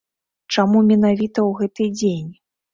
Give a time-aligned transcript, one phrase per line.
[0.55, 2.29] Чаму менавіта ў гэты дзень?